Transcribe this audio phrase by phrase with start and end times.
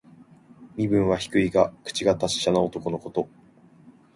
[0.77, 3.29] 身分は低いが、口が達者な男のこと。